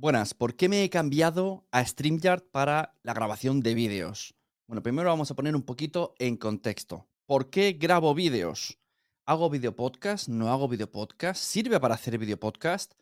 Buenas, 0.00 0.32
¿por 0.32 0.54
qué 0.54 0.68
me 0.68 0.84
he 0.84 0.90
cambiado 0.90 1.66
a 1.72 1.84
StreamYard 1.84 2.44
para 2.52 2.94
la 3.02 3.14
grabación 3.14 3.58
de 3.58 3.74
vídeos? 3.74 4.32
Bueno, 4.68 4.80
primero 4.80 5.08
vamos 5.08 5.32
a 5.32 5.34
poner 5.34 5.56
un 5.56 5.64
poquito 5.64 6.14
en 6.20 6.36
contexto. 6.36 7.08
¿Por 7.26 7.50
qué 7.50 7.72
grabo 7.72 8.14
vídeos? 8.14 8.78
¿Hago 9.26 9.50
video 9.50 9.74
podcast? 9.74 10.28
¿No 10.28 10.52
hago 10.52 10.68
video 10.68 10.88
podcast? 10.88 11.42
¿Sirve 11.42 11.80
para 11.80 11.96
hacer 11.96 12.16
video 12.16 12.38
podcast? 12.38 12.94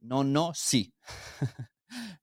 No, 0.00 0.24
no, 0.24 0.52
sí. 0.54 0.94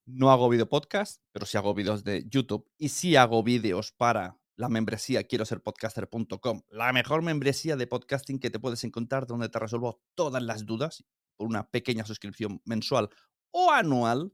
no 0.07 0.31
hago 0.31 0.49
video 0.49 0.67
podcast, 0.67 1.21
pero 1.31 1.45
sí 1.45 1.59
hago 1.59 1.75
vídeos 1.75 2.03
de 2.03 2.27
YouTube. 2.27 2.67
Y 2.79 2.89
sí 2.89 3.15
hago 3.15 3.43
vídeos 3.43 3.91
para 3.91 4.35
la 4.55 4.67
membresía 4.67 5.25
quiero 5.25 5.45
ser 5.45 5.61
podcaster.com, 5.61 6.61
la 6.69 6.91
mejor 6.91 7.21
membresía 7.21 7.75
de 7.75 7.85
podcasting 7.85 8.39
que 8.39 8.49
te 8.49 8.59
puedes 8.59 8.83
encontrar 8.83 9.27
donde 9.27 9.49
te 9.49 9.59
resuelvo 9.59 10.01
todas 10.15 10.41
las 10.41 10.65
dudas 10.65 11.03
por 11.37 11.47
una 11.47 11.69
pequeña 11.69 12.05
suscripción 12.05 12.61
mensual 12.65 13.09
o 13.51 13.71
anual. 13.71 14.33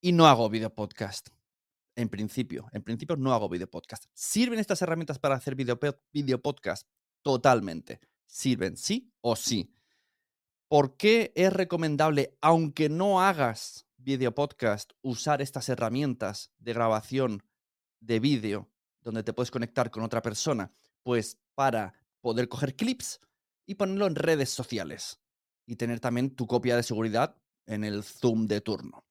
Y 0.00 0.12
no 0.12 0.26
hago 0.26 0.48
video 0.48 0.74
podcast. 0.74 1.28
En 1.94 2.08
principio, 2.08 2.68
en 2.72 2.82
principio 2.82 3.16
no 3.16 3.34
hago 3.34 3.48
video 3.48 3.68
podcast. 3.68 4.04
¿Sirven 4.14 4.58
estas 4.58 4.80
herramientas 4.80 5.18
para 5.18 5.34
hacer 5.34 5.54
video, 5.54 5.78
video 6.12 6.40
podcast? 6.40 6.88
Totalmente. 7.22 8.00
Sirven 8.26 8.76
sí 8.76 9.12
o 9.20 9.36
sí. 9.36 9.74
¿Por 10.68 10.96
qué 10.96 11.32
es 11.34 11.52
recomendable, 11.52 12.38
aunque 12.40 12.88
no 12.88 13.20
hagas 13.20 13.86
video 13.98 14.34
podcast, 14.34 14.92
usar 15.02 15.42
estas 15.42 15.68
herramientas 15.68 16.52
de 16.58 16.72
grabación 16.72 17.42
de 17.98 18.20
vídeo 18.20 18.70
donde 19.02 19.22
te 19.22 19.32
puedes 19.32 19.50
conectar 19.50 19.90
con 19.90 20.04
otra 20.04 20.22
persona? 20.22 20.72
Pues 21.02 21.38
para 21.54 21.92
poder 22.20 22.48
coger 22.48 22.76
clips 22.76 23.20
y 23.66 23.74
ponerlo 23.74 24.06
en 24.06 24.14
redes 24.14 24.50
sociales 24.50 25.20
y 25.66 25.76
tener 25.76 26.00
también 26.00 26.34
tu 26.34 26.46
copia 26.46 26.76
de 26.76 26.82
seguridad 26.82 27.36
en 27.70 27.84
el 27.84 28.02
Zoom 28.02 28.46
de 28.46 28.60
turno. 28.60 29.06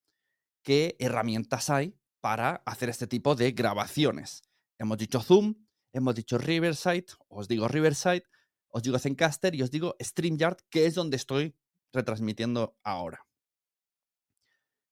¿Qué 0.63 0.97
herramientas 0.99 1.69
hay 1.69 1.95
para 2.19 2.61
hacer 2.65 2.89
este 2.89 3.07
tipo 3.07 3.33
de 3.35 3.53
grabaciones? 3.53 4.41
Hemos 4.77 4.97
dicho 4.97 5.21
Zoom, 5.21 5.55
hemos 5.93 6.13
dicho 6.13 6.37
Riverside, 6.37 7.05
os 7.29 7.47
digo 7.47 7.69
Riverside, 7.69 8.23
os 8.67 8.83
digo 8.83 8.99
Zencaster 8.99 9.55
y 9.55 9.61
os 9.61 9.71
digo 9.71 9.95
StreamYard, 10.01 10.57
que 10.69 10.85
es 10.85 10.93
donde 10.93 11.15
estoy 11.15 11.55
retransmitiendo 11.93 12.77
ahora. 12.83 13.25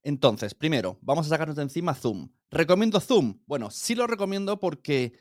Entonces, 0.01 0.55
primero, 0.55 0.97
vamos 1.01 1.25
a 1.25 1.29
sacarnos 1.29 1.57
de 1.57 1.63
encima 1.63 1.93
Zoom. 1.93 2.29
¿Recomiendo 2.49 3.01
Zoom? 3.01 3.43
Bueno, 3.45 3.69
sí 3.69 3.95
lo 3.95 4.07
recomiendo 4.07 4.59
porque 4.59 5.19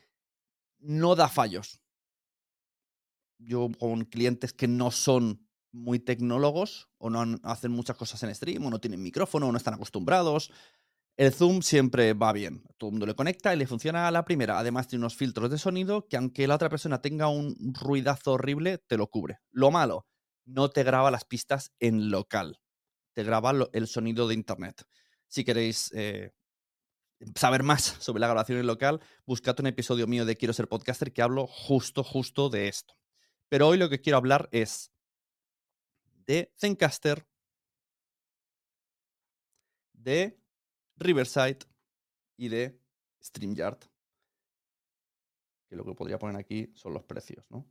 no 0.79 1.15
da 1.15 1.27
fallos. 1.27 1.81
Yo 3.37 3.67
con 3.77 4.05
clientes 4.05 4.53
que 4.53 4.69
no 4.69 4.89
son 4.91 5.46
muy 5.77 5.99
tecnólogos 5.99 6.89
o 6.97 7.09
no 7.09 7.39
hacen 7.43 7.71
muchas 7.71 7.95
cosas 7.95 8.21
en 8.23 8.33
stream 8.33 8.65
o 8.65 8.69
no 8.69 8.79
tienen 8.79 9.01
micrófono 9.01 9.47
o 9.47 9.51
no 9.51 9.57
están 9.57 9.75
acostumbrados. 9.75 10.51
El 11.15 11.33
Zoom 11.33 11.61
siempre 11.61 12.13
va 12.13 12.33
bien. 12.33 12.63
Todo 12.77 12.89
el 12.89 12.93
mundo 12.93 13.05
le 13.05 13.15
conecta 13.15 13.53
y 13.53 13.57
le 13.57 13.65
funciona 13.65 14.07
a 14.07 14.11
la 14.11 14.25
primera. 14.25 14.59
Además 14.59 14.87
tiene 14.87 15.01
unos 15.01 15.15
filtros 15.15 15.49
de 15.49 15.57
sonido 15.57 16.07
que 16.07 16.17
aunque 16.17 16.47
la 16.47 16.55
otra 16.55 16.69
persona 16.69 17.01
tenga 17.01 17.27
un 17.27 17.55
ruidazo 17.73 18.33
horrible, 18.33 18.77
te 18.77 18.97
lo 18.97 19.07
cubre. 19.07 19.39
Lo 19.51 19.71
malo, 19.71 20.05
no 20.45 20.69
te 20.69 20.83
graba 20.83 21.09
las 21.09 21.25
pistas 21.25 21.71
en 21.79 22.11
local. 22.11 22.59
Te 23.13 23.23
graba 23.23 23.53
el 23.73 23.87
sonido 23.87 24.27
de 24.27 24.35
internet. 24.35 24.83
Si 25.27 25.43
queréis 25.43 25.91
eh, 25.95 26.33
saber 27.35 27.63
más 27.63 27.81
sobre 27.99 28.19
la 28.19 28.27
grabación 28.27 28.59
en 28.59 28.67
local, 28.67 29.01
buscad 29.25 29.59
un 29.59 29.67
episodio 29.67 30.07
mío 30.07 30.25
de 30.25 30.37
Quiero 30.37 30.53
ser 30.53 30.67
podcaster 30.67 31.13
que 31.13 31.21
hablo 31.21 31.47
justo, 31.47 32.03
justo 32.03 32.49
de 32.49 32.67
esto. 32.67 32.95
Pero 33.49 33.67
hoy 33.67 33.77
lo 33.77 33.89
que 33.89 34.01
quiero 34.01 34.17
hablar 34.17 34.49
es 34.51 34.91
de 36.27 36.53
Zencaster, 36.57 37.25
de 39.93 40.39
Riverside 40.97 41.59
y 42.37 42.49
de 42.49 42.79
StreamYard. 43.23 43.79
Que 45.69 45.75
lo 45.75 45.83
que 45.83 45.95
podría 45.95 46.19
poner 46.19 46.37
aquí 46.37 46.71
son 46.75 46.93
los 46.93 47.03
precios, 47.03 47.45
¿no? 47.49 47.65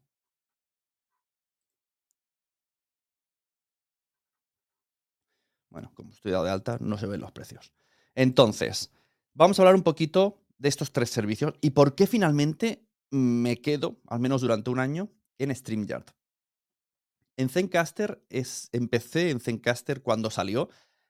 Bueno, 5.70 5.92
como 5.94 6.10
estoy 6.10 6.32
dado 6.32 6.44
de 6.44 6.50
alta, 6.50 6.78
no 6.80 6.96
se 6.96 7.06
ven 7.06 7.20
los 7.20 7.32
precios. 7.32 7.72
Entonces, 8.14 8.90
vamos 9.34 9.58
a 9.58 9.62
hablar 9.62 9.74
un 9.74 9.82
poquito 9.82 10.42
de 10.58 10.70
estos 10.70 10.90
tres 10.90 11.10
servicios 11.10 11.52
y 11.60 11.70
por 11.70 11.94
qué 11.94 12.06
finalmente 12.06 12.88
me 13.10 13.60
quedo, 13.60 14.00
al 14.06 14.20
menos 14.20 14.40
durante 14.40 14.70
un 14.70 14.78
año, 14.78 15.10
en 15.38 15.54
StreamYard. 15.54 16.06
En 17.36 17.48
Zencaster 17.48 18.24
es, 18.30 18.68
empecé 18.72 19.30
en 19.30 19.40
Zencaster 19.40 20.02
cuando 20.02 20.30
salió. 20.30 20.68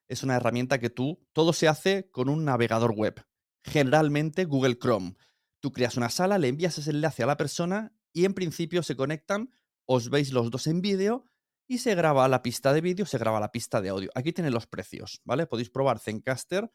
Es 0.09 0.23
una 0.23 0.37
herramienta 0.37 0.79
que 0.79 0.91
tú, 0.91 1.25
todo 1.33 1.53
se 1.53 1.69
hace 1.69 2.11
con 2.11 2.29
un 2.29 2.45
navegador 2.45 2.93
web, 2.93 3.25
generalmente 3.65 4.45
Google 4.45 4.79
Chrome. 4.79 5.15
Tú 5.61 5.73
creas 5.73 5.97
una 5.97 6.11
sala, 6.11 6.39
le 6.39 6.49
envías 6.49 6.79
ese 6.79 6.91
enlace 6.91 7.23
a 7.23 7.27
la 7.27 7.37
persona 7.37 7.93
y 8.13 8.25
en 8.25 8.35
principio 8.35 8.83
se 8.83 8.97
conectan, 8.97 9.51
os 9.85 10.11
veis 10.11 10.33
los 10.33 10.51
dos 10.51 10.67
en 10.67 10.81
vídeo 10.81 11.25
y 11.69 11.79
se 11.79 11.95
graba 11.95 12.29
la 12.29 12.43
pista 12.43 12.73
de 12.73 12.81
vídeo, 12.81 13.07
se 13.07 13.19
graba 13.19 13.41
la 13.41 13.51
pista 13.51 13.81
de 13.81 13.89
audio. 13.89 14.11
Aquí 14.15 14.33
tienen 14.33 14.55
los 14.55 14.67
precios, 14.67 15.21
¿vale? 15.25 15.47
Podéis 15.47 15.71
probar 15.71 15.99
Zencaster. 15.99 16.71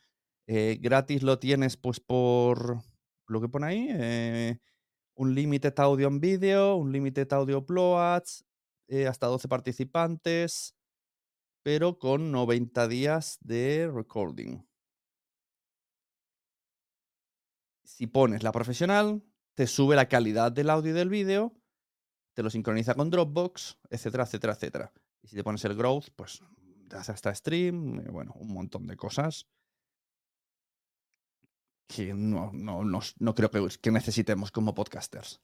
Eh, 0.47 0.77
gratis 0.81 1.23
lo 1.23 1.39
tienes 1.39 1.77
pues 1.77 1.99
por 1.99 2.81
lo 3.27 3.41
que 3.41 3.49
pone 3.49 3.67
ahí. 3.67 3.87
Eh, 3.89 4.57
un 5.15 5.35
limited 5.35 5.73
audio 5.79 6.07
en 6.07 6.19
vídeo, 6.19 6.75
un 6.75 6.91
limited 6.91 7.31
audio 7.31 7.59
uploads, 7.59 8.45
eh, 8.91 9.07
hasta 9.07 9.27
12 9.27 9.47
participantes, 9.47 10.75
pero 11.63 11.97
con 11.97 12.29
90 12.29 12.89
días 12.89 13.37
de 13.39 13.89
recording. 13.89 14.67
Si 17.85 18.05
pones 18.07 18.43
la 18.43 18.51
profesional, 18.51 19.23
te 19.55 19.65
sube 19.65 19.95
la 19.95 20.09
calidad 20.09 20.51
del 20.51 20.69
audio 20.69 20.91
y 20.91 20.93
del 20.93 21.07
vídeo, 21.07 21.55
te 22.33 22.43
lo 22.43 22.49
sincroniza 22.49 22.93
con 22.93 23.09
Dropbox, 23.09 23.77
etcétera, 23.89 24.25
etcétera, 24.25 24.53
etcétera. 24.53 24.93
Y 25.21 25.29
si 25.29 25.37
te 25.37 25.43
pones 25.45 25.63
el 25.63 25.75
growth, 25.75 26.09
pues 26.17 26.41
te 26.89 26.97
hace 26.97 27.13
hasta 27.13 27.33
stream, 27.33 28.01
eh, 28.01 28.09
bueno, 28.11 28.33
un 28.35 28.53
montón 28.53 28.87
de 28.87 28.97
cosas 28.97 29.47
que 31.87 32.13
no, 32.13 32.51
no, 32.53 32.83
no, 32.83 33.35
creo 33.35 33.49
que 33.49 33.91
necesitemos 33.91 34.51
como 34.51 34.73
podcasters. 34.73 35.39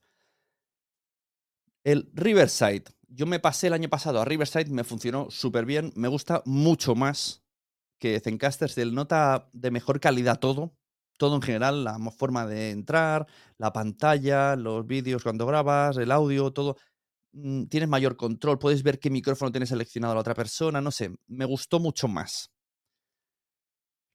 El 1.86 2.10
Riverside. 2.14 2.97
Yo 3.08 3.26
me 3.26 3.40
pasé 3.40 3.68
el 3.68 3.74
año 3.74 3.90
pasado 3.90 4.22
a 4.22 4.26
Riverside, 4.26 4.70
me 4.70 4.84
funcionó 4.84 5.30
súper 5.30 5.66
bien. 5.66 5.92
Me 5.96 6.08
gusta 6.08 6.42
mucho 6.46 6.96
más 6.96 7.44
que 8.00 8.20
Zencaster. 8.20 8.70
El 8.78 8.94
nota 8.94 9.50
de 9.54 9.72
mejor 9.72 10.00
calidad 10.00 10.40
todo. 10.40 10.76
Todo 11.18 11.36
en 11.36 11.42
general, 11.42 11.84
la 11.84 11.98
forma 12.12 12.46
de 12.46 12.70
entrar, 12.70 13.26
la 13.58 13.74
pantalla, 13.74 14.56
los 14.56 14.86
vídeos 14.86 15.24
cuando 15.24 15.48
grabas, 15.48 15.98
el 15.98 16.12
audio, 16.12 16.52
todo. 16.54 16.78
Mm, 17.34 17.66
tienes 17.66 17.90
mayor 17.90 18.18
control, 18.18 18.60
puedes 18.60 18.84
ver 18.84 19.00
qué 19.00 19.10
micrófono 19.10 19.52
tiene 19.52 19.66
seleccionado 19.66 20.14
la 20.16 20.22
otra 20.22 20.34
persona, 20.34 20.82
no 20.82 20.92
sé, 20.92 21.12
me 21.28 21.46
gustó 21.46 21.80
mucho 21.80 22.08
más. 22.08 22.52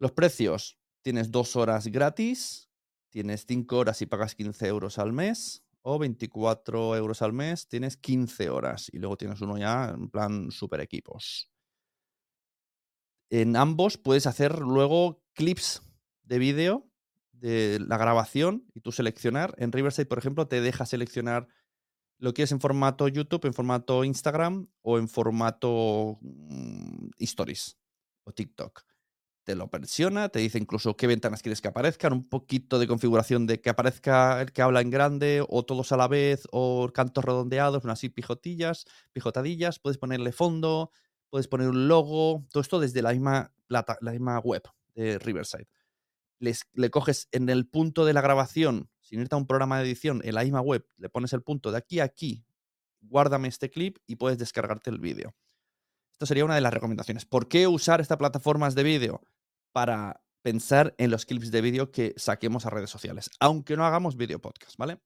Los 0.01 0.13
precios, 0.13 0.79
tienes 1.03 1.31
dos 1.31 1.55
horas 1.57 1.87
gratis, 1.87 2.69
tienes 3.11 3.45
cinco 3.47 3.79
horas 3.79 4.03
y 4.03 4.07
pagas 4.07 4.35
15 4.35 4.67
euros 4.67 4.99
al 4.99 5.13
mes, 5.13 5.62
o 5.83 5.99
24 5.99 6.97
euros 6.97 7.23
al 7.23 7.33
mes, 7.33 7.69
tienes 7.69 7.97
15 7.97 8.51
horas 8.51 8.89
y 8.93 8.99
luego 8.99 9.17
tienes 9.17 9.41
uno 9.41 9.59
ya 9.59 9.91
en 9.91 10.09
plan 10.09 10.51
super 10.51 10.81
equipos. 10.81 11.51
En 13.31 13.57
ambos 13.57 13.99
puedes 13.99 14.27
hacer 14.27 14.59
luego 14.61 15.23
clips 15.35 15.83
de 16.23 16.39
vídeo 16.39 16.89
de 17.33 17.81
la 17.81 17.99
grabación 17.99 18.67
y 18.75 18.81
tú 18.81 18.93
seleccionar. 18.93 19.55
En 19.59 19.73
Riverside, 19.73 20.07
por 20.07 20.19
ejemplo, 20.19 20.47
te 20.47 20.61
deja 20.61 20.87
seleccionar 20.87 21.49
lo 22.23 22.33
quieres 22.33 22.53
en 22.53 22.61
formato 22.61 23.09
YouTube, 23.09 23.47
en 23.47 23.53
formato 23.53 24.05
Instagram 24.05 24.69
o 24.83 24.97
en 24.97 25.09
formato 25.09 26.19
mm, 26.21 27.11
Stories 27.19 27.77
o 28.25 28.33
TikTok. 28.33 28.85
Te 29.45 29.57
lo 29.57 29.69
presiona, 29.69 30.29
te 30.29 30.39
dice 30.39 30.59
incluso 30.59 30.97
qué 30.97 31.09
ventanas 31.09 31.43
quieres 31.43 31.61
que 31.61 31.69
aparezcan, 31.69 32.13
un 32.13 32.29
poquito 32.29 32.79
de 32.79 32.87
configuración 32.87 33.47
de 33.47 33.61
que 33.61 33.71
aparezca 33.71 34.41
el 34.41 34.53
que 34.53 34.63
habla 34.63 34.81
en 34.81 34.91
grande 34.91 35.45
o 35.49 35.65
todos 35.65 35.91
a 35.91 35.97
la 35.97 36.07
vez 36.07 36.47
o 36.53 36.91
cantos 36.95 37.25
redondeados, 37.25 37.85
así 37.87 38.09
pijotillas, 38.09 38.85
pijotadillas, 39.13 39.81
puedes 39.81 39.99
ponerle 39.99 40.31
fondo, 40.31 40.93
puedes 41.29 41.49
poner 41.49 41.69
un 41.69 41.89
logo, 41.89 42.47
todo 42.53 42.61
esto 42.61 42.79
desde 42.79 43.03
la 43.03 43.11
misma, 43.13 43.53
plata, 43.67 43.99
la 44.01 44.13
misma 44.13 44.39
web 44.39 44.63
de 44.95 45.19
Riverside 45.19 45.67
le 46.75 46.91
coges 46.91 47.29
en 47.31 47.49
el 47.49 47.69
punto 47.69 48.05
de 48.05 48.13
la 48.13 48.21
grabación, 48.21 48.91
sin 49.01 49.21
irte 49.21 49.35
a 49.35 49.39
un 49.39 49.47
programa 49.47 49.79
de 49.79 49.85
edición, 49.85 50.21
en 50.25 50.35
la 50.35 50.43
misma 50.43 50.61
web, 50.61 50.85
le 50.97 51.09
pones 51.09 51.33
el 51.33 51.43
punto 51.43 51.71
de 51.71 51.79
aquí 51.79 52.01
a 52.01 52.05
aquí, 52.05 52.45
guárdame 53.01 53.49
este 53.49 53.71
clip 53.71 53.99
y 54.07 54.17
puedes 54.17 54.39
descargarte 54.39 54.91
el 54.91 54.99
vídeo. 54.99 55.35
Esto 56.13 56.27
sería 56.27 56.45
una 56.45 56.55
de 56.55 56.61
las 56.61 56.75
recomendaciones. 56.75 57.27
¿Por 57.27 57.49
qué 57.49 57.67
usar 57.67 58.01
estas 58.01 58.19
plataformas 58.19 58.75
de 58.75 58.83
vídeo? 58.83 59.23
Para 59.73 60.23
pensar 60.43 60.95
en 60.99 61.11
los 61.11 61.25
clips 61.25 61.51
de 61.51 61.61
vídeo 61.61 61.91
que 61.91 62.15
saquemos 62.17 62.67
a 62.67 62.71
redes 62.71 62.91
sociales, 62.91 63.31
aunque 63.41 63.77
no 63.77 63.87
hagamos 63.87 64.17
vídeo 64.17 64.41
podcast, 64.41 64.77
¿vale? 64.77 65.01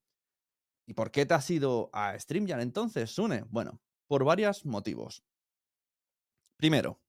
¿Y 0.87 0.95
por 0.95 1.11
qué 1.11 1.27
te 1.27 1.35
has 1.35 1.51
ido 1.51 1.91
a 1.93 2.19
StreamYard 2.19 2.61
entonces, 2.61 3.11
Sune? 3.11 3.45
Bueno, 3.49 3.81
por 4.07 4.25
varios 4.25 4.65
motivos. 4.65 5.25
Primero, 6.57 7.01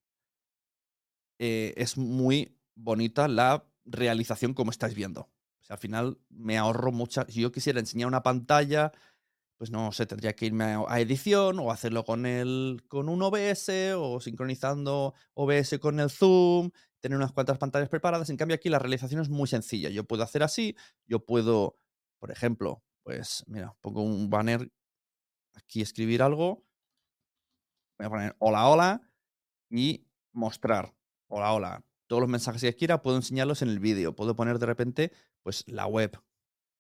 eh, 1.39 1.73
es 1.77 1.97
muy 1.97 2.57
bonita 2.75 3.27
la 3.27 3.65
realización 3.85 4.53
como 4.53 4.71
estáis 4.71 4.95
viendo. 4.95 5.29
Al 5.69 5.77
final 5.77 6.17
me 6.29 6.57
ahorro 6.57 6.91
mucha. 6.91 7.25
Si 7.29 7.41
yo 7.41 7.51
quisiera 7.51 7.79
enseñar 7.79 8.07
una 8.07 8.23
pantalla, 8.23 8.91
pues 9.57 9.71
no 9.71 9.91
sé, 9.91 10.05
tendría 10.05 10.33
que 10.33 10.45
irme 10.45 10.77
a, 10.87 10.99
edición 10.99 11.59
o 11.59 11.71
hacerlo 11.71 12.05
con 12.05 12.25
el 12.25 12.83
con 12.87 13.09
un 13.09 13.21
OBS 13.21 13.69
o 13.97 14.19
sincronizando 14.21 15.13
OBS 15.33 15.79
con 15.79 15.99
el 15.99 16.09
Zoom, 16.09 16.71
tener 16.99 17.17
unas 17.17 17.31
cuantas 17.31 17.57
pantallas 17.57 17.89
preparadas. 17.89 18.29
En 18.29 18.37
cambio, 18.37 18.55
aquí 18.55 18.69
la 18.69 18.79
realización 18.79 19.21
es 19.21 19.29
muy 19.29 19.47
sencilla. 19.47 19.89
Yo 19.89 20.03
puedo 20.05 20.23
hacer 20.23 20.43
así, 20.43 20.75
yo 21.05 21.25
puedo, 21.25 21.77
por 22.19 22.31
ejemplo, 22.31 22.83
pues 23.03 23.43
mira, 23.47 23.75
pongo 23.81 24.03
un 24.03 24.29
banner 24.29 24.71
aquí, 25.53 25.81
escribir 25.81 26.21
algo. 26.21 26.63
Voy 27.97 28.07
a 28.07 28.09
poner 28.09 28.35
hola, 28.39 28.67
hola 28.67 29.01
y 29.69 30.07
mostrar. 30.31 30.93
Hola, 31.27 31.53
hola 31.53 31.83
todos 32.07 32.21
los 32.21 32.29
mensajes 32.29 32.61
que 32.61 32.75
quiera, 32.75 33.01
puedo 33.01 33.17
enseñarlos 33.17 33.61
en 33.61 33.69
el 33.69 33.79
vídeo. 33.79 34.15
Puedo 34.15 34.35
poner 34.35 34.57
de 34.59 34.65
repente, 34.65 35.11
pues, 35.43 35.63
la 35.67 35.85
web, 35.85 36.19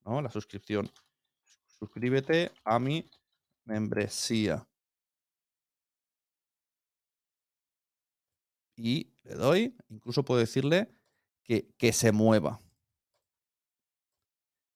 ¿no? 0.05 0.21
La 0.21 0.31
suscripción. 0.31 0.89
Suscríbete 1.67 2.51
a 2.63 2.79
mi 2.79 3.09
membresía. 3.65 4.66
Y 8.77 9.11
le 9.23 9.33
doy, 9.33 9.75
incluso 9.89 10.23
puedo 10.23 10.39
decirle 10.39 10.89
que, 11.43 11.73
que 11.77 11.91
se 11.91 12.11
mueva. 12.11 12.61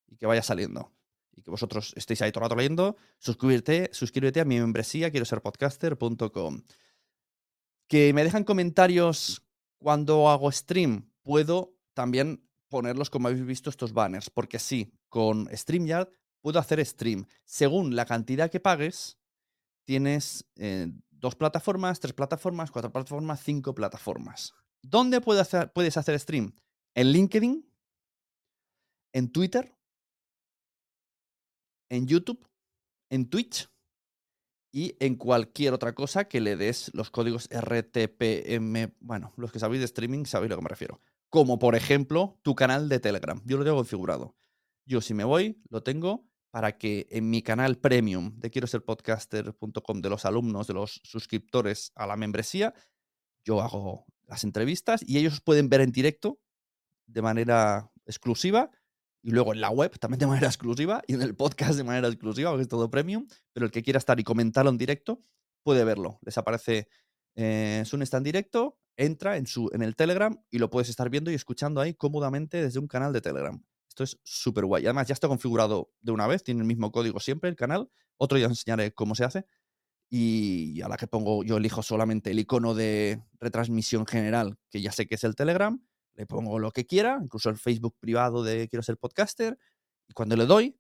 Y 0.08 0.18
que 0.18 0.26
vaya 0.26 0.42
saliendo. 0.42 0.92
Y 1.34 1.44
que 1.44 1.52
vosotros 1.52 1.94
estéis 1.96 2.22
ahí 2.22 2.32
todo 2.32 2.44
el 2.44 2.50
rato 2.50 2.56
leyendo. 2.56 2.98
Suscríbete, 3.20 3.90
suscríbete 3.94 4.42
a 4.42 4.46
mi 4.46 4.60
membresía, 4.60 5.12
quiero 5.12 5.26
ser 5.26 5.42
podcaster.com. 5.42 6.64
Que 7.88 8.12
me 8.14 8.24
dejan 8.24 8.44
comentarios 8.44 9.44
cuando 9.78 10.30
hago 10.30 10.52
stream, 10.52 11.12
puedo 11.22 11.76
también 11.94 12.44
ponerlos 12.70 13.10
como 13.10 13.28
habéis 13.28 13.46
visto 13.46 13.70
estos 13.70 13.94
banners, 13.94 14.30
porque 14.30 14.58
sí, 14.58 14.94
con 15.10 15.48
StreamYard 15.56 16.10
puedo 16.42 16.58
hacer 16.58 16.84
stream. 16.86 17.26
Según 17.46 17.96
la 17.96 18.06
cantidad 18.06 18.50
que 18.50 18.60
pagues, 18.60 19.18
tienes 19.84 20.46
eh, 20.56 20.88
dos 21.22 21.36
plataformas, 21.36 22.00
tres 22.00 22.14
plataformas, 22.14 22.72
cuatro 22.72 22.92
plataformas, 22.92 23.42
cinco 23.42 23.74
plataformas. 23.74 24.54
¿Dónde 24.82 25.22
hacer, 25.40 25.72
puedes 25.72 25.96
hacer 25.96 26.20
stream? 26.20 26.56
En 26.96 27.12
LinkedIn, 27.12 27.72
en 29.14 29.32
Twitter, 29.32 29.78
en 31.90 32.08
YouTube, 32.08 32.46
en 33.10 33.30
Twitch 33.30 33.70
y 34.74 34.96
en 35.00 35.16
cualquier 35.16 35.74
otra 35.74 35.94
cosa 35.94 36.26
que 36.26 36.42
le 36.42 36.56
des 36.56 36.92
los 36.94 37.12
códigos 37.12 37.48
RTPM. 37.52 38.96
Bueno, 39.00 39.32
los 39.38 39.52
que 39.52 39.60
sabéis 39.60 39.82
de 39.82 39.86
streaming 39.86 40.26
sabéis 40.26 40.50
a 40.50 40.56
lo 40.56 40.58
que 40.58 40.64
me 40.64 40.70
refiero. 40.70 41.02
Como 41.30 41.60
por 41.60 41.76
ejemplo 41.76 42.40
tu 42.42 42.56
canal 42.56 42.90
de 42.90 43.00
Telegram. 43.00 43.42
Yo 43.46 43.58
lo 43.58 43.64
tengo 43.64 43.78
configurado. 43.78 44.36
Yo 44.86 45.02
si 45.02 45.14
me 45.14 45.24
voy, 45.24 45.62
lo 45.70 45.84
tengo 45.84 46.31
para 46.52 46.78
que 46.78 47.08
en 47.10 47.30
mi 47.30 47.42
canal 47.42 47.78
premium 47.78 48.38
de 48.38 48.52
quiero 48.52 48.68
ser 48.68 48.84
podcaster.com 48.84 50.02
de 50.02 50.10
los 50.10 50.26
alumnos, 50.26 50.68
de 50.68 50.74
los 50.74 51.02
suscriptores 51.04 51.92
a 51.96 52.06
la 52.06 52.18
membresía, 52.18 52.74
yo 53.44 53.62
hago 53.62 54.06
las 54.28 54.44
entrevistas 54.44 55.02
y 55.06 55.18
ellos 55.18 55.42
pueden 55.42 55.70
ver 55.70 55.82
en 55.82 55.92
directo 55.92 56.40
de 57.08 57.22
manera 57.22 57.92
exclusiva 58.06 58.70
y 59.24 59.32
luego 59.32 59.54
en 59.54 59.62
la 59.62 59.70
web 59.70 59.98
también 60.00 60.20
de 60.20 60.28
manera 60.28 60.48
exclusiva 60.50 61.02
y 61.08 61.14
en 61.14 61.22
el 61.22 61.36
podcast 61.36 61.76
de 61.76 61.84
manera 61.84 62.08
exclusiva, 62.08 62.52
porque 62.52 62.64
es 62.64 62.68
todo 62.68 62.92
premium, 62.92 63.28
pero 63.54 63.66
el 63.66 63.72
que 63.72 63.82
quiera 63.82 63.98
estar 63.98 64.20
y 64.20 64.24
comentarlo 64.24 64.70
en 64.70 64.78
directo 64.78 65.22
puede 65.64 65.84
verlo. 65.84 66.20
Les 66.22 66.38
aparece 66.38 66.90
eh, 67.36 67.84
Sun 67.86 68.02
está 68.02 68.18
en 68.18 68.24
directo, 68.24 68.78
entra 68.98 69.38
en, 69.38 69.48
su, 69.48 69.70
en 69.74 69.84
el 69.84 69.96
Telegram 69.96 70.38
y 70.50 70.60
lo 70.60 70.70
puedes 70.70 70.90
estar 70.90 71.10
viendo 71.10 71.32
y 71.32 71.36
escuchando 71.36 71.80
ahí 71.80 71.94
cómodamente 71.94 72.62
desde 72.62 72.80
un 72.80 72.88
canal 72.88 73.14
de 73.14 73.22
Telegram. 73.22 73.64
Es 74.04 74.20
súper 74.24 74.66
guay. 74.66 74.86
Además, 74.86 75.08
ya 75.08 75.14
está 75.14 75.28
configurado 75.28 75.92
de 76.02 76.12
una 76.12 76.28
vez, 76.28 76.44
tiene 76.44 76.62
el 76.62 76.68
mismo 76.68 76.92
código 76.92 77.20
siempre 77.20 77.50
el 77.50 77.56
canal. 77.56 77.90
Otro 78.18 78.38
día 78.38 78.48
os 78.48 78.52
enseñaré 78.52 78.94
cómo 78.94 79.16
se 79.16 79.24
hace. 79.24 79.46
Y 80.10 80.82
a 80.82 80.90
la 80.90 80.98
que 80.98 81.08
pongo, 81.08 81.44
yo 81.44 81.58
elijo 81.58 81.84
solamente 81.84 82.32
el 82.32 82.40
icono 82.40 82.74
de 82.74 83.24
retransmisión 83.40 84.06
general, 84.06 84.58
que 84.70 84.82
ya 84.82 84.92
sé 84.92 85.08
que 85.08 85.16
es 85.16 85.24
el 85.24 85.36
Telegram 85.36 85.82
le 86.16 86.26
pongo 86.26 86.60
lo 86.60 86.72
que 86.72 86.86
quiera, 86.86 87.20
incluso 87.22 87.50
el 87.50 87.58
Facebook 87.58 87.96
privado 88.00 88.44
de 88.44 88.68
quiero 88.68 88.84
ser 88.84 88.98
podcaster, 88.98 89.58
cuando 90.14 90.36
le 90.36 90.46
doy, 90.46 90.78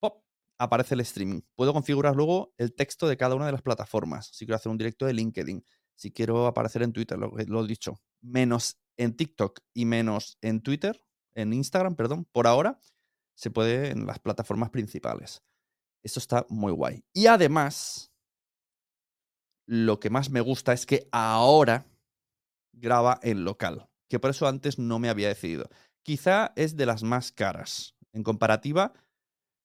¡pop! 0.00 0.22
aparece 0.58 0.94
el 0.94 1.00
streaming. 1.00 1.40
Puedo 1.54 1.72
configurar 1.72 2.14
luego 2.14 2.54
el 2.58 2.74
texto 2.74 3.08
de 3.08 3.16
cada 3.16 3.34
una 3.34 3.46
de 3.46 3.52
las 3.52 3.62
plataformas. 3.62 4.28
Si 4.32 4.44
quiero 4.44 4.56
hacer 4.56 4.70
un 4.70 4.78
directo 4.78 5.06
de 5.06 5.14
LinkedIn, 5.14 5.64
si 5.96 6.12
quiero 6.12 6.46
aparecer 6.46 6.82
en 6.82 6.92
Twitter, 6.92 7.18
lo, 7.18 7.32
lo 7.46 7.64
he 7.64 7.66
dicho, 7.66 8.00
menos 8.20 8.78
en 8.96 9.16
TikTok 9.16 9.60
y 9.72 9.84
menos 9.84 10.38
en 10.42 10.60
Twitter, 10.60 11.00
en 11.34 11.52
Instagram, 11.52 11.96
perdón, 11.96 12.26
por 12.32 12.46
ahora, 12.46 12.80
se 13.34 13.50
puede 13.50 13.90
en 13.90 14.06
las 14.06 14.18
plataformas 14.18 14.70
principales. 14.70 15.42
Esto 16.02 16.20
está 16.20 16.46
muy 16.48 16.72
guay. 16.72 17.04
Y 17.12 17.26
además, 17.26 18.12
lo 19.66 19.98
que 20.00 20.10
más 20.10 20.30
me 20.30 20.40
gusta 20.40 20.72
es 20.72 20.86
que 20.86 21.08
ahora 21.12 21.86
graba 22.72 23.18
en 23.22 23.44
local 23.44 23.88
que 24.14 24.20
por 24.20 24.30
eso 24.30 24.46
antes 24.46 24.78
no 24.78 24.98
me 24.98 25.08
había 25.08 25.26
decidido. 25.26 25.68
Quizá 26.02 26.52
es 26.56 26.76
de 26.76 26.86
las 26.86 27.02
más 27.02 27.32
caras. 27.32 27.96
En 28.12 28.22
comparativa, 28.22 28.92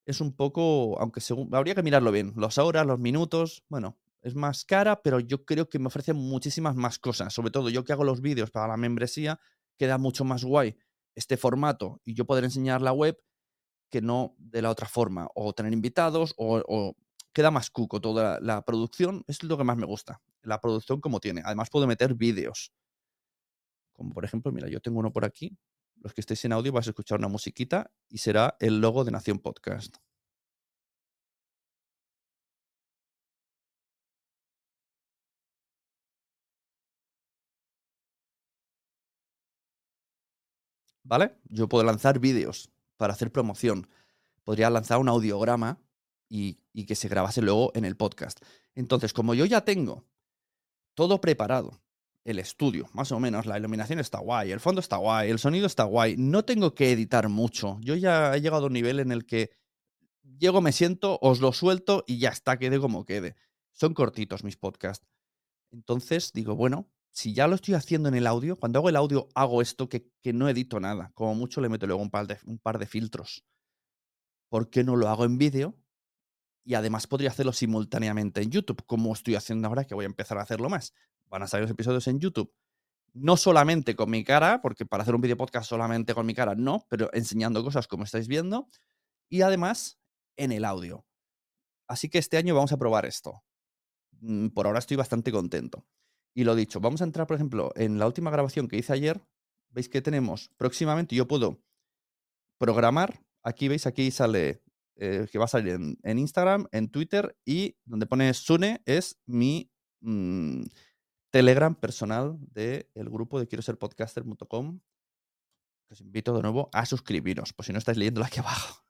es 0.07 0.21
un 0.21 0.35
poco, 0.35 0.99
aunque 0.99 1.21
según, 1.21 1.53
habría 1.53 1.75
que 1.75 1.83
mirarlo 1.83 2.11
bien, 2.11 2.33
las 2.35 2.57
horas, 2.57 2.87
los 2.87 2.99
minutos, 2.99 3.63
bueno, 3.69 3.99
es 4.21 4.33
más 4.33 4.65
cara, 4.65 5.03
pero 5.03 5.19
yo 5.19 5.45
creo 5.45 5.69
que 5.69 5.77
me 5.79 5.87
ofrece 5.87 6.13
muchísimas 6.13 6.75
más 6.75 6.97
cosas. 6.97 7.31
Sobre 7.31 7.51
todo 7.51 7.69
yo 7.69 7.83
que 7.83 7.93
hago 7.93 8.03
los 8.03 8.21
vídeos 8.21 8.49
para 8.49 8.67
la 8.67 8.77
membresía, 8.77 9.39
queda 9.77 9.99
mucho 9.99 10.25
más 10.25 10.43
guay 10.43 10.75
este 11.19 11.37
formato 11.37 12.01
y 12.03 12.15
yo 12.15 12.25
poder 12.25 12.43
enseñar 12.43 12.81
la 12.81 12.93
web 12.93 13.17
que 13.91 14.01
no 14.01 14.35
de 14.37 14.61
la 14.61 14.69
otra 14.69 14.87
forma, 14.87 15.27
o 15.35 15.53
tener 15.53 15.73
invitados, 15.73 16.33
o, 16.37 16.95
queda 17.33 17.51
más 17.51 17.69
cuco 17.69 18.01
toda 18.01 18.23
la, 18.23 18.39
la, 18.39 18.61
producción, 18.63 19.23
es 19.27 19.43
lo 19.43 19.57
que 19.57 19.63
más 19.63 19.77
me 19.77 19.85
gusta, 19.85 20.21
la 20.41 20.59
producción 20.61 21.01
como 21.01 21.19
tiene. 21.19 21.41
Además 21.43 21.69
puedo 21.69 21.87
meter 21.87 22.13
vídeos, 22.13 22.71
como 23.93 24.13
por 24.13 24.23
ejemplo, 24.25 24.51
mira, 24.51 24.69
yo 24.69 24.79
tengo 24.79 24.99
uno 24.99 25.11
por 25.11 25.25
aquí. 25.25 25.57
Los 25.97 26.13
que 26.13 26.21
estéis 26.21 26.45
en 26.45 26.53
audio 26.53 26.71
vais 26.71 26.87
a 26.87 26.91
escuchar 26.91 27.19
una 27.19 27.27
musiquita 27.27 27.91
y 28.07 28.19
será 28.19 28.55
el 28.59 28.79
logo 28.79 29.03
de 29.03 29.11
Nación 29.11 29.39
Podcast. 29.39 29.97
¿Vale? 41.09 41.35
Yo 41.45 41.67
puedo 41.67 41.83
lanzar 41.83 42.19
vídeos 42.19 42.69
para 42.95 43.13
hacer 43.13 43.31
promoción. 43.31 43.89
Podría 44.43 44.69
lanzar 44.69 44.99
un 44.99 45.09
audiograma 45.09 45.79
y, 46.29 46.59
y, 46.71 46.85
que 46.85 46.93
se 46.93 47.09
grabase 47.09 47.41
luego 47.41 47.71
en 47.73 47.83
el 47.83 47.97
podcast. 47.97 48.39
Entonces, 48.75 49.11
como 49.11 49.33
yo 49.33 49.45
ya 49.45 49.65
tengo 49.65 50.05
todo 50.93 51.19
preparado, 51.19 51.81
el 52.25 52.37
estudio, 52.37 52.87
más 52.93 53.11
o 53.11 53.19
menos. 53.19 53.47
La 53.47 53.57
iluminación 53.57 53.99
está 53.99 54.19
guay, 54.19 54.51
el 54.51 54.59
fondo 54.59 54.81
está 54.81 54.97
guay, 54.97 55.31
el 55.31 55.39
sonido 55.39 55.65
está 55.65 55.83
guay. 55.85 56.15
No 56.15 56.45
tengo 56.45 56.75
que 56.75 56.91
editar 56.91 57.27
mucho. 57.27 57.79
Yo 57.81 57.95
ya 57.95 58.35
he 58.35 58.41
llegado 58.41 58.65
a 58.65 58.67
un 58.67 58.73
nivel 58.73 58.99
en 58.99 59.11
el 59.11 59.25
que 59.25 59.49
llego, 60.37 60.61
me 60.61 60.71
siento, 60.71 61.17
os 61.23 61.39
lo 61.39 61.53
suelto 61.53 62.03
y 62.05 62.19
ya 62.19 62.29
está, 62.29 62.59
quede 62.59 62.79
como 62.79 63.03
quede. 63.03 63.35
Son 63.73 63.95
cortitos 63.95 64.43
mis 64.43 64.57
podcasts. 64.57 65.07
Entonces 65.71 66.33
digo, 66.33 66.55
bueno, 66.55 66.87
si 67.11 67.33
ya 67.33 67.47
lo 67.47 67.55
estoy 67.55 67.73
haciendo 67.73 68.09
en 68.09 68.15
el 68.15 68.27
audio, 68.27 68.55
cuando 68.55 68.79
hago 68.79 68.89
el 68.89 68.95
audio 68.95 69.27
hago 69.35 69.61
esto 69.61 69.89
que, 69.89 70.11
no 70.33 70.47
edito 70.47 70.79
nada. 70.79 71.11
Como 71.13 71.35
mucho 71.35 71.61
le 71.61 71.69
meto 71.69 71.87
luego 71.87 72.01
un 72.01 72.09
par, 72.09 72.27
de, 72.27 72.37
un 72.45 72.59
par 72.59 72.79
de 72.79 72.85
filtros. 72.85 73.43
¿Por 74.49 74.69
qué 74.69 74.83
no 74.83 74.95
lo 74.95 75.09
hago 75.09 75.25
en 75.25 75.37
vídeo? 75.37 75.75
Y 76.63 76.75
además 76.75 77.07
podría 77.07 77.29
hacerlo 77.29 77.53
simultáneamente 77.53 78.41
en 78.41 78.51
YouTube, 78.51 78.83
como 78.85 79.13
estoy 79.13 79.35
haciendo 79.35 79.67
ahora, 79.67 79.85
que 79.85 79.95
voy 79.95 80.05
a 80.05 80.07
empezar 80.07 80.37
a 80.37 80.43
hacerlo 80.43 80.69
más. 80.69 80.93
Van 81.27 81.43
a 81.43 81.47
salir 81.47 81.63
los 81.63 81.71
episodios 81.71 82.07
en 82.07 82.19
YouTube. 82.19 82.53
No 83.13 83.37
solamente 83.37 83.95
con 83.95 84.09
mi 84.09 84.23
cara, 84.23 84.61
porque 84.61 84.85
para 84.85 85.01
hacer 85.01 85.15
un 85.15 85.21
video 85.21 85.37
podcast 85.37 85.67
solamente 85.67 86.13
con 86.13 86.25
mi 86.25 86.35
cara 86.35 86.55
no, 86.55 86.85
pero 86.89 87.09
enseñando 87.13 87.63
cosas 87.63 87.87
como 87.87 88.03
estáis 88.03 88.27
viendo. 88.27 88.69
Y 89.29 89.41
además 89.41 89.99
en 90.37 90.51
el 90.51 90.65
audio. 90.65 91.05
Así 91.87 92.07
que 92.07 92.19
este 92.19 92.37
año 92.37 92.53
vamos 92.55 92.71
a 92.71 92.77
probar 92.77 93.05
esto. 93.05 93.43
Mm, 94.21 94.49
por 94.49 94.67
ahora 94.67 94.79
estoy 94.79 94.97
bastante 94.97 95.31
contento. 95.31 95.85
Y 96.33 96.43
lo 96.43 96.55
dicho, 96.55 96.79
vamos 96.79 97.01
a 97.01 97.05
entrar, 97.05 97.27
por 97.27 97.35
ejemplo, 97.35 97.71
en 97.75 97.99
la 97.99 98.05
última 98.05 98.31
grabación 98.31 98.67
que 98.67 98.77
hice 98.77 98.93
ayer. 98.93 99.21
Veis 99.71 99.89
que 99.89 100.01
tenemos 100.01 100.49
próximamente, 100.57 101.15
yo 101.15 101.27
puedo 101.27 101.61
programar. 102.57 103.21
Aquí 103.43 103.67
veis, 103.67 103.85
aquí 103.87 104.11
sale 104.11 104.63
eh, 104.95 105.27
que 105.31 105.37
va 105.37 105.45
a 105.45 105.47
salir 105.47 105.79
en, 106.03 106.19
Instagram, 106.19 106.67
en 106.71 106.89
Twitter 106.89 107.37
y 107.45 107.77
donde 107.85 108.05
pone 108.05 108.33
Sune 108.33 108.81
es 108.85 109.17
mi 109.25 109.71
mm, 110.01 110.63
Telegram 111.29 111.73
personal 111.75 112.37
del 112.51 113.09
grupo 113.09 113.39
de 113.39 113.47
quiero 113.47 113.61
ser 113.61 113.77
podcaster.com. 113.77 114.79
Os 115.89 116.01
invito 116.01 116.35
de 116.35 116.41
nuevo 116.41 116.69
a 116.73 116.85
suscribiros, 116.85 117.53
por 117.53 117.65
si 117.65 117.71
no 117.71 117.79
estáis 117.79 117.97
leyéndolo 117.97 118.25
aquí 118.25 118.39
abajo. 118.39 118.83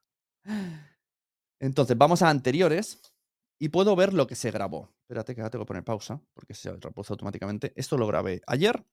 Entonces, 1.59 1.97
vamos 1.97 2.21
a 2.21 2.29
anteriores 2.29 3.01
y 3.59 3.69
puedo 3.69 3.95
ver 3.95 4.13
lo 4.13 4.25
que 4.25 4.35
se 4.35 4.51
grabó. 4.51 4.89
Espérate 5.01 5.35
que 5.35 5.41
ahora 5.41 5.51
tengo 5.51 5.65
que 5.65 5.67
poner 5.67 5.83
pausa 5.83 6.21
porque 6.33 6.53
se 6.53 6.71
reposa 6.71 7.13
automáticamente. 7.13 7.73
Esto 7.75 7.97
lo 7.97 8.07
grabé 8.07 8.41
ayer 8.47 8.85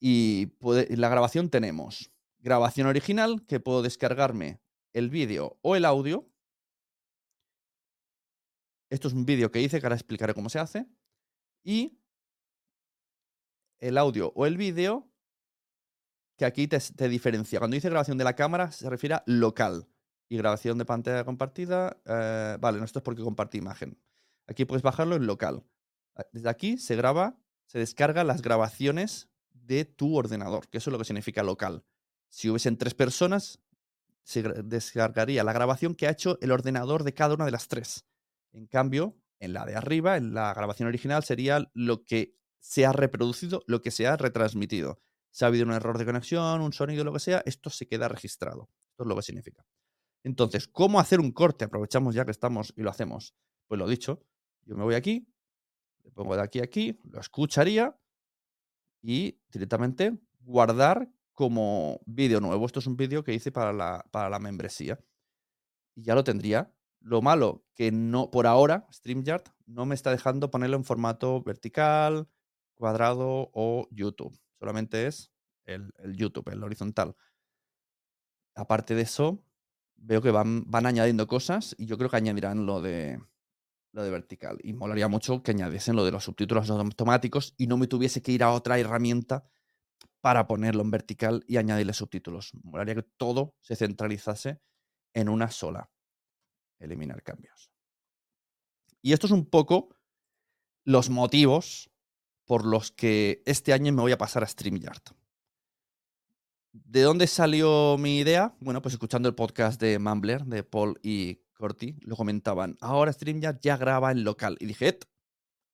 y 0.00 0.52
la 0.96 1.08
grabación 1.08 1.48
tenemos 1.48 2.10
grabación 2.40 2.88
original 2.88 3.46
que 3.46 3.60
puedo 3.60 3.82
descargarme 3.82 4.60
el 4.92 5.10
vídeo 5.10 5.58
o 5.62 5.76
el 5.76 5.84
audio. 5.84 6.28
Esto 8.90 9.08
es 9.08 9.14
un 9.14 9.24
vídeo 9.24 9.50
que 9.52 9.60
hice 9.60 9.78
que 9.78 9.86
ahora 9.86 9.94
explicaré 9.94 10.34
cómo 10.34 10.50
se 10.50 10.58
hace. 10.58 10.86
Y 11.64 12.00
el 13.78 13.96
audio 13.96 14.32
o 14.34 14.44
el 14.46 14.56
vídeo 14.56 15.08
que 16.36 16.44
aquí 16.44 16.66
te, 16.66 17.08
diferencia. 17.08 17.60
Cuando 17.60 17.76
dice 17.76 17.88
grabación 17.88 18.18
de 18.18 18.24
la 18.24 18.34
cámara 18.34 18.72
se 18.72 18.90
refiere 18.90 19.14
a 19.14 19.22
local 19.26 19.88
y 20.32 20.38
grabación 20.38 20.78
de 20.78 20.86
pantalla 20.86 21.24
compartida. 21.24 22.00
Eh, 22.06 22.56
vale, 22.58 22.78
no 22.78 22.86
esto 22.86 23.00
es 23.00 23.02
porque 23.02 23.22
compartí 23.22 23.58
imagen. 23.58 23.98
Aquí 24.46 24.64
puedes 24.64 24.82
bajarlo 24.82 25.14
en 25.14 25.26
local. 25.26 25.62
Ah, 26.16 26.24
desde 26.32 26.48
aquí 26.48 26.78
se 26.78 26.96
graba, 26.96 27.36
se 27.66 27.78
descarga 27.78 28.24
las 28.24 28.40
grabaciones 28.40 29.28
de 29.50 29.84
tu 29.84 30.16
ordenador, 30.16 30.68
que 30.68 30.78
eso 30.78 30.88
es 30.88 30.92
lo 30.92 30.98
que 30.98 31.04
significa 31.04 31.42
local. 31.42 31.84
Si 32.30 32.48
hubiesen 32.48 32.78
tres 32.78 32.94
personas, 32.94 33.60
se 34.22 34.42
descargaría 34.42 35.44
la 35.44 35.52
grabación 35.52 35.94
que 35.94 36.06
ha 36.06 36.10
hecho 36.10 36.38
el 36.40 36.50
ordenador 36.50 37.04
de 37.04 37.12
cada 37.12 37.34
una 37.34 37.44
de 37.44 37.50
las 37.50 37.68
tres. 37.68 38.06
En 38.52 38.66
cambio, 38.66 39.18
en 39.38 39.52
la 39.52 39.66
de 39.66 39.76
arriba, 39.76 40.16
en 40.16 40.32
la 40.32 40.54
grabación 40.54 40.88
original, 40.88 41.24
sería 41.24 41.70
lo 41.74 42.04
que 42.04 42.38
se 42.58 42.86
ha 42.86 42.92
reproducido, 42.92 43.64
lo 43.66 43.82
que 43.82 43.90
se 43.90 44.06
ha 44.06 44.16
retransmitido. 44.16 45.02
Si 45.30 45.44
ha 45.44 45.48
habido 45.48 45.66
un 45.66 45.72
error 45.72 45.98
de 45.98 46.06
conexión, 46.06 46.62
un 46.62 46.72
sonido, 46.72 47.04
lo 47.04 47.12
que 47.12 47.20
sea, 47.20 47.42
esto 47.44 47.68
se 47.68 47.86
queda 47.86 48.08
registrado. 48.08 48.70
Esto 48.92 49.02
es 49.02 49.08
lo 49.08 49.16
que 49.16 49.22
significa. 49.22 49.66
Entonces, 50.24 50.68
¿cómo 50.68 51.00
hacer 51.00 51.20
un 51.20 51.32
corte? 51.32 51.64
Aprovechamos 51.64 52.14
ya 52.14 52.24
que 52.24 52.30
estamos 52.30 52.72
y 52.76 52.82
lo 52.82 52.90
hacemos. 52.90 53.34
Pues 53.66 53.78
lo 53.78 53.88
dicho, 53.88 54.24
yo 54.64 54.76
me 54.76 54.84
voy 54.84 54.94
aquí, 54.94 55.26
le 56.04 56.10
pongo 56.10 56.36
de 56.36 56.42
aquí 56.42 56.60
a 56.60 56.64
aquí, 56.64 57.00
lo 57.04 57.20
escucharía 57.20 57.98
y 59.02 59.40
directamente 59.50 60.18
guardar 60.40 61.10
como 61.32 62.00
vídeo 62.06 62.40
nuevo. 62.40 62.66
Esto 62.66 62.78
es 62.78 62.86
un 62.86 62.96
vídeo 62.96 63.24
que 63.24 63.34
hice 63.34 63.50
para 63.50 63.72
la, 63.72 64.04
para 64.10 64.30
la 64.30 64.38
membresía. 64.38 65.00
Y 65.94 66.02
ya 66.02 66.14
lo 66.14 66.24
tendría. 66.24 66.72
Lo 67.00 67.20
malo 67.20 67.64
que 67.74 67.90
no, 67.90 68.30
por 68.30 68.46
ahora, 68.46 68.86
StreamYard 68.92 69.42
no 69.66 69.86
me 69.86 69.94
está 69.94 70.10
dejando 70.10 70.50
ponerlo 70.50 70.76
en 70.76 70.84
formato 70.84 71.42
vertical, 71.42 72.28
cuadrado 72.74 73.50
o 73.52 73.88
YouTube. 73.90 74.38
Solamente 74.58 75.06
es 75.06 75.32
el, 75.64 75.92
el 75.98 76.16
YouTube, 76.16 76.48
el 76.50 76.62
horizontal. 76.62 77.16
Aparte 78.54 78.94
de 78.94 79.02
eso, 79.02 79.44
veo 80.02 80.20
que 80.20 80.30
van, 80.30 80.64
van 80.70 80.86
añadiendo 80.86 81.26
cosas 81.26 81.74
y 81.78 81.86
yo 81.86 81.96
creo 81.96 82.10
que 82.10 82.16
añadirán 82.16 82.66
lo 82.66 82.80
de, 82.82 83.20
lo 83.92 84.02
de 84.02 84.10
vertical. 84.10 84.58
Y 84.62 84.72
molaría 84.72 85.08
mucho 85.08 85.42
que 85.42 85.52
añadiesen 85.52 85.96
lo 85.96 86.04
de 86.04 86.10
los 86.10 86.24
subtítulos 86.24 86.68
automáticos 86.70 87.54
y 87.56 87.66
no 87.66 87.76
me 87.76 87.86
tuviese 87.86 88.20
que 88.20 88.32
ir 88.32 88.42
a 88.42 88.52
otra 88.52 88.78
herramienta 88.78 89.46
para 90.20 90.46
ponerlo 90.46 90.82
en 90.82 90.90
vertical 90.90 91.44
y 91.46 91.56
añadirle 91.56 91.92
subtítulos. 91.92 92.52
Molaría 92.62 92.96
que 92.96 93.02
todo 93.16 93.54
se 93.60 93.76
centralizase 93.76 94.60
en 95.14 95.28
una 95.28 95.50
sola. 95.50 95.90
Eliminar 96.78 97.22
cambios. 97.22 97.70
Y 99.00 99.12
esto 99.12 99.26
es 99.26 99.32
un 99.32 99.46
poco 99.46 99.96
los 100.84 101.10
motivos 101.10 101.90
por 102.44 102.66
los 102.66 102.90
que 102.90 103.42
este 103.46 103.72
año 103.72 103.92
me 103.92 104.02
voy 104.02 104.12
a 104.12 104.18
pasar 104.18 104.42
a 104.42 104.48
StreamYard. 104.48 105.02
¿De 106.72 107.02
dónde 107.02 107.26
salió 107.26 107.98
mi 107.98 108.18
idea? 108.18 108.56
Bueno, 108.60 108.80
pues 108.80 108.94
escuchando 108.94 109.28
el 109.28 109.34
podcast 109.34 109.78
de 109.78 109.98
Mumbler, 109.98 110.46
de 110.46 110.62
Paul 110.62 110.98
y 111.02 111.34
Corti, 111.52 111.96
lo 112.00 112.16
comentaban. 112.16 112.78
Ahora 112.80 113.12
StreamYard 113.12 113.60
ya 113.60 113.76
graba 113.76 114.10
en 114.10 114.24
local. 114.24 114.56
Y 114.58 114.64
dije, 114.64 114.98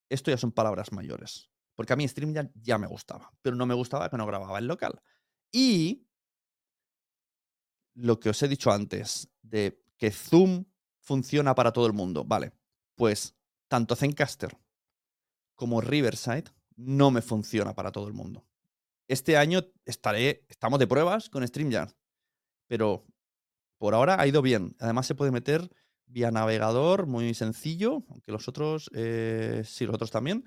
esto 0.08 0.30
ya 0.32 0.36
son 0.36 0.50
palabras 0.50 0.90
mayores. 0.90 1.50
Porque 1.76 1.92
a 1.92 1.96
mí 1.96 2.06
StreamYard 2.06 2.50
ya 2.54 2.78
me 2.78 2.88
gustaba, 2.88 3.30
pero 3.42 3.54
no 3.54 3.64
me 3.64 3.74
gustaba 3.74 4.10
que 4.10 4.16
no 4.16 4.26
grababa 4.26 4.58
en 4.58 4.66
local. 4.66 5.00
Y 5.52 6.08
lo 7.94 8.18
que 8.18 8.30
os 8.30 8.42
he 8.42 8.48
dicho 8.48 8.72
antes, 8.72 9.28
de 9.42 9.80
que 9.96 10.10
Zoom 10.10 10.64
funciona 10.98 11.54
para 11.54 11.72
todo 11.72 11.86
el 11.86 11.92
mundo. 11.92 12.24
Vale, 12.24 12.52
pues 12.96 13.36
tanto 13.68 13.94
Zencaster 13.94 14.58
como 15.54 15.80
Riverside 15.80 16.50
no 16.74 17.12
me 17.12 17.22
funciona 17.22 17.72
para 17.74 17.92
todo 17.92 18.08
el 18.08 18.14
mundo. 18.14 18.47
Este 19.08 19.38
año 19.38 19.62
estaré, 19.86 20.44
estamos 20.48 20.78
de 20.78 20.86
pruebas 20.86 21.30
con 21.30 21.46
StreamYard, 21.46 21.92
pero 22.66 23.06
por 23.78 23.94
ahora 23.94 24.20
ha 24.20 24.26
ido 24.26 24.42
bien. 24.42 24.76
Además 24.80 25.06
se 25.06 25.14
puede 25.14 25.30
meter 25.30 25.70
vía 26.04 26.30
navegador, 26.30 27.06
muy 27.06 27.32
sencillo, 27.32 28.04
aunque 28.10 28.32
los 28.32 28.48
otros, 28.48 28.90
eh, 28.92 29.62
sí, 29.64 29.86
los 29.86 29.94
otros 29.94 30.10
también 30.10 30.44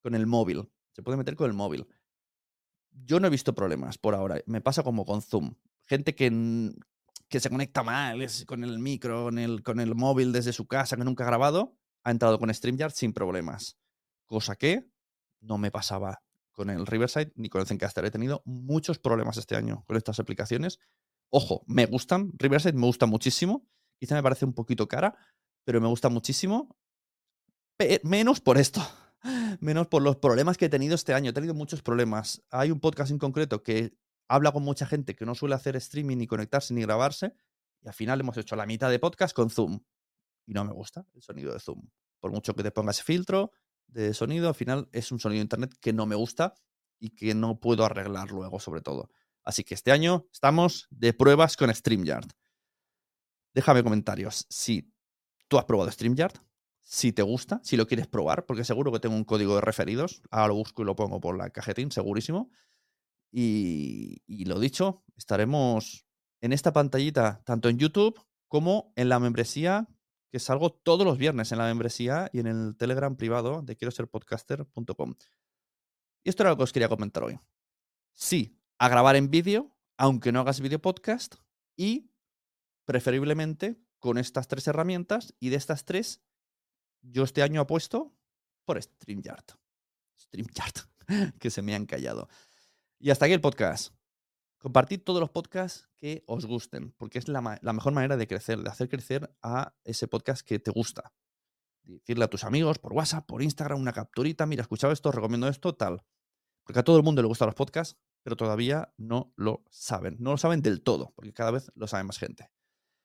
con 0.00 0.14
el 0.14 0.28
móvil. 0.28 0.70
Se 0.92 1.02
puede 1.02 1.18
meter 1.18 1.34
con 1.34 1.50
el 1.50 1.56
móvil. 1.56 1.88
Yo 2.92 3.18
no 3.18 3.26
he 3.26 3.30
visto 3.30 3.52
problemas 3.52 3.98
por 3.98 4.14
ahora. 4.14 4.40
Me 4.46 4.60
pasa 4.60 4.84
como 4.84 5.04
con 5.04 5.20
Zoom. 5.20 5.56
Gente 5.84 6.14
que, 6.14 6.30
que 7.28 7.40
se 7.40 7.50
conecta 7.50 7.82
mal 7.82 8.24
con 8.46 8.62
el 8.62 8.78
micro, 8.78 9.24
con 9.24 9.38
el, 9.40 9.64
con 9.64 9.80
el 9.80 9.96
móvil 9.96 10.30
desde 10.30 10.52
su 10.52 10.68
casa, 10.68 10.96
que 10.96 11.04
nunca 11.04 11.24
ha 11.24 11.28
grabado, 11.28 11.76
ha 12.04 12.12
entrado 12.12 12.38
con 12.38 12.54
StreamYard 12.54 12.92
sin 12.92 13.12
problemas. 13.12 13.76
Cosa 14.26 14.54
que 14.54 14.88
no 15.40 15.58
me 15.58 15.72
pasaba 15.72 16.22
con 16.58 16.70
el 16.70 16.86
Riverside 16.86 17.32
ni 17.36 17.48
con 17.48 17.60
el 17.60 17.68
Zencaster. 17.68 18.04
He 18.04 18.10
tenido 18.10 18.42
muchos 18.44 18.98
problemas 18.98 19.36
este 19.36 19.54
año 19.54 19.84
con 19.86 19.96
estas 19.96 20.18
aplicaciones. 20.18 20.80
Ojo, 21.30 21.62
me 21.68 21.86
gustan. 21.86 22.32
Riverside 22.36 22.72
me 22.72 22.86
gusta 22.86 23.06
muchísimo. 23.06 23.64
Quizá 24.00 24.16
me 24.16 24.24
parece 24.24 24.44
un 24.44 24.54
poquito 24.54 24.88
cara, 24.88 25.16
pero 25.64 25.80
me 25.80 25.86
gusta 25.86 26.08
muchísimo. 26.08 26.76
menos 28.02 28.40
por 28.40 28.58
esto 28.58 28.82
menos 29.60 29.86
por 29.86 30.02
los 30.02 30.16
problemas 30.16 30.56
que 30.58 30.64
he 30.64 30.68
tenido 30.68 30.96
este 30.96 31.14
año. 31.14 31.30
He 31.30 31.32
tenido 31.32 31.54
muchos 31.54 31.80
problemas. 31.80 32.42
Hay 32.50 32.72
un 32.72 32.80
podcast 32.80 33.12
en 33.12 33.18
concreto 33.18 33.62
que 33.62 33.96
habla 34.28 34.50
con 34.50 34.64
mucha 34.64 34.84
gente 34.84 35.14
que 35.14 35.24
no 35.24 35.36
suele 35.36 35.54
hacer 35.54 35.76
streaming, 35.76 36.16
ni 36.16 36.26
conectarse, 36.26 36.74
ni 36.74 36.82
grabarse. 36.82 37.34
Y 37.82 37.86
al 37.86 37.94
final 37.94 38.18
hemos 38.18 38.36
hecho 38.36 38.56
la 38.56 38.66
mitad 38.66 38.90
de 38.90 38.98
podcast 38.98 39.32
con 39.32 39.48
Zoom. 39.48 39.78
Y 40.44 40.54
no 40.54 40.64
me 40.64 40.72
gusta 40.72 41.06
el 41.14 41.22
sonido 41.22 41.52
de 41.52 41.60
Zoom. 41.60 41.88
Por 42.18 42.32
mucho 42.32 42.52
que 42.54 42.64
te 42.64 42.72
pongas 42.72 43.00
filtro 43.00 43.52
de 43.88 44.14
sonido, 44.14 44.48
al 44.48 44.54
final 44.54 44.88
es 44.92 45.10
un 45.12 45.18
sonido 45.18 45.38
de 45.38 45.44
internet 45.44 45.74
que 45.80 45.92
no 45.92 46.06
me 46.06 46.14
gusta 46.14 46.54
y 46.98 47.10
que 47.10 47.34
no 47.34 47.60
puedo 47.60 47.84
arreglar 47.84 48.30
luego, 48.30 48.60
sobre 48.60 48.80
todo. 48.80 49.10
Así 49.44 49.64
que 49.64 49.74
este 49.74 49.92
año 49.92 50.26
estamos 50.32 50.86
de 50.90 51.12
pruebas 51.12 51.56
con 51.56 51.74
StreamYard. 51.74 52.28
Déjame 53.54 53.82
comentarios 53.82 54.46
si 54.48 54.92
tú 55.48 55.58
has 55.58 55.64
probado 55.64 55.90
StreamYard, 55.90 56.34
si 56.82 57.12
te 57.12 57.22
gusta, 57.22 57.60
si 57.62 57.76
lo 57.76 57.86
quieres 57.86 58.06
probar, 58.06 58.46
porque 58.46 58.64
seguro 58.64 58.92
que 58.92 59.00
tengo 59.00 59.16
un 59.16 59.24
código 59.24 59.54
de 59.54 59.60
referidos. 59.60 60.22
Ahora 60.30 60.48
lo 60.48 60.54
busco 60.54 60.82
y 60.82 60.84
lo 60.84 60.96
pongo 60.96 61.20
por 61.20 61.36
la 61.36 61.50
cajetín, 61.50 61.90
segurísimo. 61.90 62.50
Y, 63.30 64.22
y 64.26 64.44
lo 64.46 64.58
dicho, 64.58 65.04
estaremos 65.16 66.06
en 66.40 66.52
esta 66.52 66.72
pantallita, 66.72 67.42
tanto 67.44 67.68
en 67.68 67.78
YouTube 67.78 68.18
como 68.48 68.92
en 68.96 69.08
la 69.08 69.20
membresía, 69.20 69.86
que 70.30 70.38
salgo 70.38 70.70
todos 70.70 71.06
los 71.06 71.18
viernes 71.18 71.52
en 71.52 71.58
la 71.58 71.64
membresía 71.64 72.28
y 72.32 72.40
en 72.40 72.46
el 72.46 72.76
Telegram 72.76 73.16
privado 73.16 73.62
de 73.62 73.76
quiero 73.76 73.90
ser 73.90 74.08
podcaster.com. 74.08 75.14
Y 76.24 76.28
esto 76.28 76.42
era 76.42 76.50
lo 76.50 76.56
que 76.56 76.64
os 76.64 76.72
quería 76.72 76.88
comentar 76.88 77.24
hoy. 77.24 77.38
Sí, 78.14 78.58
a 78.78 78.88
grabar 78.88 79.16
en 79.16 79.30
vídeo, 79.30 79.74
aunque 79.96 80.32
no 80.32 80.40
hagas 80.40 80.60
vídeo 80.60 80.80
podcast, 80.80 81.36
y 81.76 82.10
preferiblemente 82.84 83.80
con 83.98 84.18
estas 84.18 84.48
tres 84.48 84.66
herramientas 84.66 85.34
y 85.40 85.48
de 85.48 85.56
estas 85.56 85.84
tres, 85.84 86.22
yo 87.02 87.24
este 87.24 87.42
año 87.42 87.60
apuesto 87.60 88.14
por 88.64 88.82
StreamYard. 88.82 89.44
StreamYard, 90.20 90.88
que 91.38 91.50
se 91.50 91.62
me 91.62 91.74
han 91.74 91.86
callado. 91.86 92.28
Y 92.98 93.10
hasta 93.10 93.26
aquí 93.26 93.34
el 93.34 93.40
podcast. 93.40 93.97
Compartid 94.58 95.02
todos 95.02 95.20
los 95.20 95.30
podcasts 95.30 95.88
que 95.96 96.24
os 96.26 96.44
gusten, 96.44 96.92
porque 96.98 97.18
es 97.20 97.28
la, 97.28 97.40
mejor 97.40 97.92
manera 97.92 98.16
de 98.16 98.26
crecer, 98.26 98.58
de 98.58 98.68
hacer 98.68 98.88
crecer 98.88 99.32
a 99.40 99.76
ese 99.84 100.08
podcast 100.08 100.46
que 100.46 100.58
te 100.58 100.72
gusta. 100.72 101.12
Decirle 101.84 102.24
a 102.24 102.28
tus 102.28 102.42
amigos 102.42 102.78
por 102.78 102.92
WhatsApp, 102.92 103.24
por 103.24 103.40
Instagram, 103.40 103.80
una 103.80 103.92
capturita, 103.92 104.46
mira, 104.46 104.62
escuchado 104.62 104.92
esto, 104.92 105.12
recomiendo 105.12 105.46
esto, 105.46 105.76
tal. 105.76 106.04
Porque 106.64 106.80
a 106.80 106.82
todo 106.82 106.96
el 106.96 107.04
mundo 107.04 107.22
le 107.22 107.28
gustan 107.28 107.46
los 107.46 107.54
podcasts, 107.54 107.96
pero 108.24 108.36
todavía 108.36 108.92
no 108.96 109.32
lo 109.36 109.64
saben. 109.70 110.16
No 110.18 110.32
lo 110.32 110.38
saben 110.38 110.60
del 110.60 110.82
todo, 110.82 111.12
porque 111.14 111.32
cada 111.32 111.52
vez 111.52 111.70
lo 111.76 111.86
sabe 111.86 112.02
más 112.02 112.18
gente. 112.18 112.50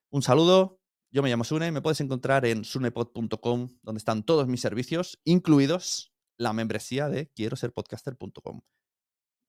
Un 0.10 0.24
saludo, 0.24 0.82
yo 1.12 1.22
me 1.22 1.30
llamo 1.30 1.44
Sune, 1.44 1.72
me 1.72 1.84
puedes 1.84 2.02
encontrar 2.02 2.46
en 2.46 2.66
sunepod.com, 2.66 3.70
donde 3.84 4.00
están 4.00 4.24
todos 4.24 4.48
mis 4.48 4.62
servicios, 4.62 5.22
incluidos 5.24 6.16
la 6.36 6.52
membresía 6.52 7.10
de 7.10 7.32
quiero 7.32 7.56
ser 7.56 7.74
podcaster.com, 7.74 8.62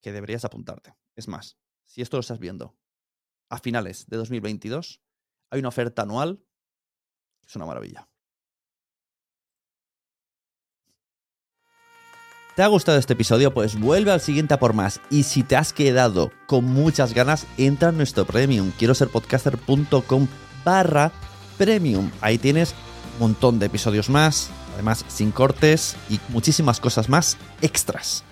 que 0.03 0.13
deberías 0.13 0.45
apuntarte. 0.45 0.95
Es 1.17 1.29
más, 1.29 1.59
si 1.85 2.03
esto 2.03 2.17
lo 2.17 2.23
estás 2.23 2.39
viendo 2.39 2.77
a 3.49 3.59
finales 3.59 4.07
de 4.07 4.17
2022, 4.17 5.01
hay 5.51 5.61
una 5.61 5.69
oferta 5.69 6.03
anual 6.03 6.45
es 7.47 7.57
una 7.57 7.67
maravilla. 7.67 8.09
¿Te 12.57 12.63
ha 12.63 12.69
gustado 12.69 12.99
este 12.99 13.15
episodio? 13.15 13.53
Pues 13.53 13.79
vuelve 13.79 14.13
al 14.13 14.21
siguiente 14.21 14.55
a 14.55 14.61
por 14.61 14.75
más. 14.75 15.01
Y 15.11 15.25
si 15.25 15.43
te 15.43 15.57
has 15.57 15.73
quedado 15.73 16.31
con 16.47 16.65
muchas 16.65 17.13
ganas, 17.13 17.47
entra 17.59 17.89
en 17.89 17.97
nuestro 17.97 18.25
premium. 18.25 18.71
Quiero 18.79 18.95
ser 18.95 19.09
podcaster.com 19.09 20.29
barra 20.65 21.11
premium. 21.59 22.11
Ahí 22.21 22.39
tienes 22.39 22.75
un 23.15 23.21
montón 23.21 23.59
de 23.59 23.67
episodios 23.67 24.09
más, 24.09 24.51
además 24.75 25.05
sin 25.09 25.33
cortes 25.33 25.97
y 26.09 26.21
muchísimas 26.29 26.79
cosas 26.79 27.09
más 27.09 27.37
extras. 27.61 28.25